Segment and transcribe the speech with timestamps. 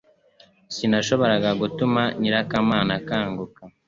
[0.75, 3.61] Sinashoboraga gutuma nyirakamana akanguka